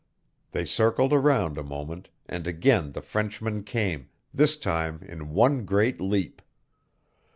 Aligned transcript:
They 0.51 0.65
circled 0.65 1.13
around 1.13 1.59
a 1.59 1.63
moment 1.63 2.09
and 2.27 2.47
again 2.47 2.93
the 2.93 3.03
Frenchman 3.03 3.63
came, 3.63 4.09
this 4.33 4.57
time 4.57 5.03
in 5.07 5.29
one 5.29 5.63
great 5.63 6.01
leap. 6.01 6.41